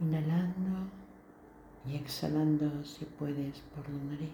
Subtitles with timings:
[0.00, 0.90] inhalando
[1.86, 4.32] y exhalando si puedes por la nariz.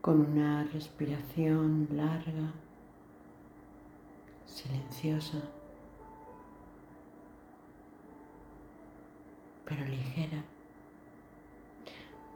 [0.00, 2.52] Con una respiración larga,
[4.46, 5.40] silenciosa,
[9.64, 10.44] pero ligera,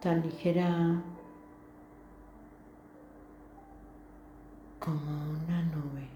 [0.01, 1.03] tan ligera
[4.79, 6.09] como una nube.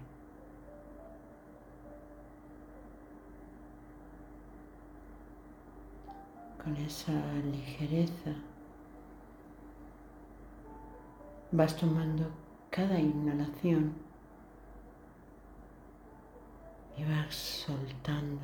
[6.73, 7.11] Con esa
[7.51, 8.33] ligereza
[11.51, 12.31] vas tomando
[12.71, 13.93] cada inhalación
[16.97, 18.41] y vas soltando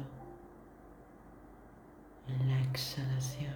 [2.27, 3.55] en la exhalación.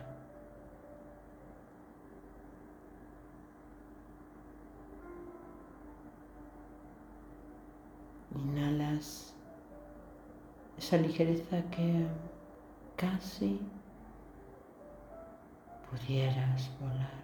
[8.33, 9.35] Inhalas
[10.79, 12.07] esa ligereza que
[12.95, 13.59] casi
[15.93, 17.23] pudieras volar.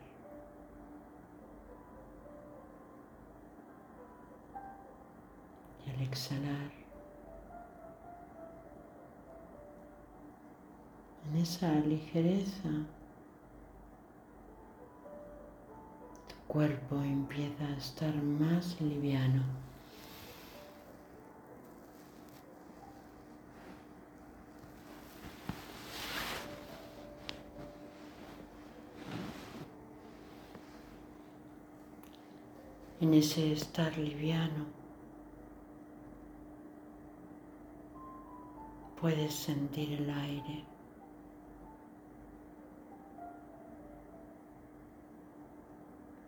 [5.86, 6.72] Y al exhalar,
[11.26, 12.70] en esa ligereza,
[16.28, 19.44] tu cuerpo empieza a estar más liviano.
[33.02, 34.66] En ese estar liviano.
[39.00, 40.66] Puedes sentir el aire.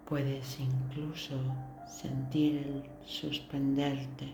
[0.06, 1.36] Puedes incluso
[1.86, 4.34] sentir el suspenderte.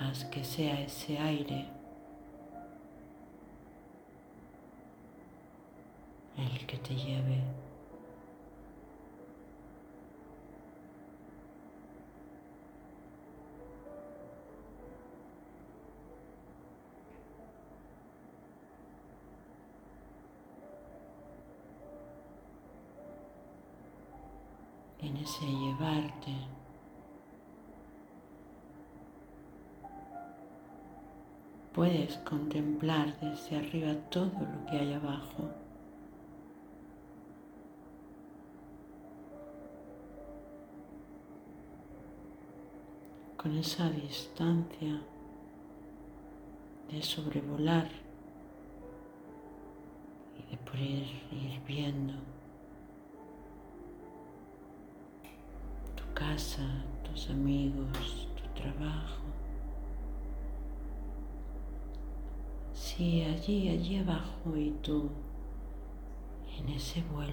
[0.00, 1.66] Dejas que sea ese aire.
[6.36, 7.42] El que te lleve.
[25.02, 26.59] En ese llevarte
[31.72, 35.48] puedes contemplar desde arriba todo lo que hay abajo.
[43.36, 45.00] Con esa distancia
[46.90, 47.88] de sobrevolar
[50.36, 52.14] y de poder ir viendo
[55.94, 56.66] tu casa,
[57.04, 59.29] tus amigos, tu trabajo.
[63.00, 65.08] Sí, allí, allí abajo y tú
[66.58, 67.32] en ese vuelo.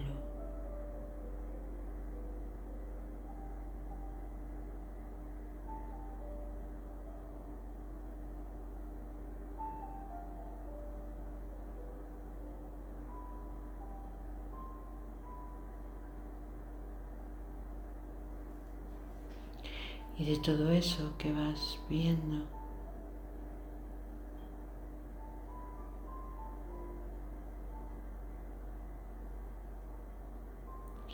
[20.18, 22.46] Y de todo eso que vas viendo,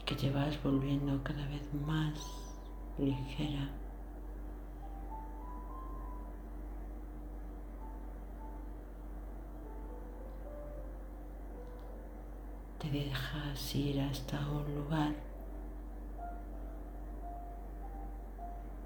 [0.06, 2.14] que te vas volviendo cada vez más
[2.98, 3.70] ligera.
[12.80, 15.14] Te dejas ir hasta un lugar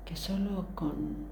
[0.06, 1.26] que solo con,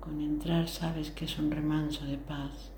[0.00, 2.72] con entrar sabes que es un remanso de paz.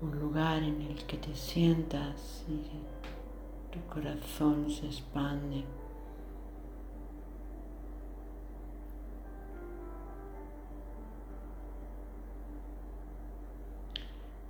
[0.00, 5.64] Un lugar en el que te sientas y tu corazón se expande.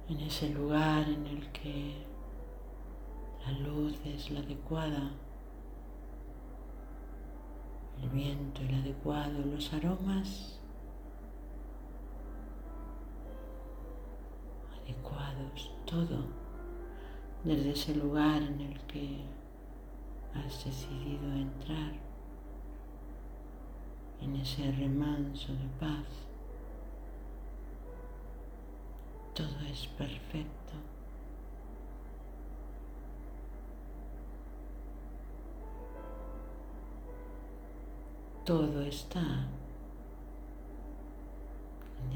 [0.08, 1.94] En ese lugar en el que
[3.44, 5.12] la luz es la adecuada,
[8.02, 10.57] el viento el adecuado, los aromas
[15.86, 16.24] todo
[17.44, 19.20] desde ese lugar en el que
[20.34, 22.08] has decidido entrar.
[24.20, 26.06] en ese remanso de paz.
[29.34, 30.74] Todo es perfecto.
[38.44, 39.46] Todo está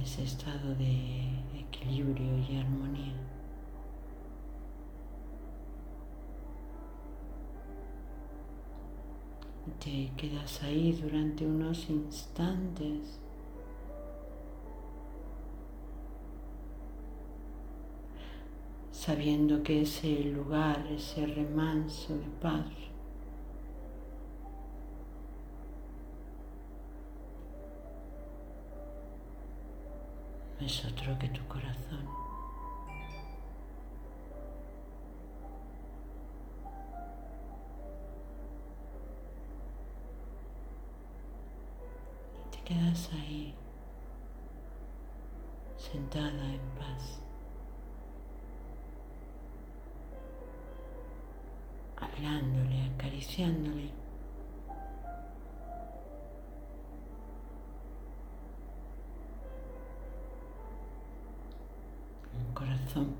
[0.02, 1.28] ese estado de
[1.58, 3.14] equilibrio y armonía.
[9.78, 13.20] Te quedas ahí durante unos instantes.
[18.92, 22.66] sabiendo que ese lugar, ese remanso de paz,
[30.64, 32.22] es otro que tu corazón.
[42.64, 43.54] quedas ahí,
[45.76, 47.20] sentada en paz,
[51.96, 54.01] hablándole, acariciándole.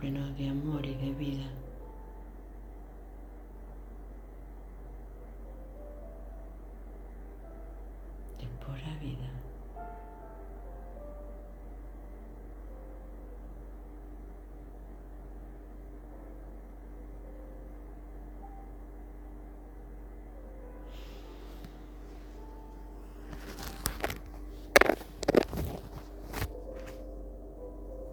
[0.03, 1.45] Corazón pleno de amor y de vida.
[8.41, 9.42] de pura vida.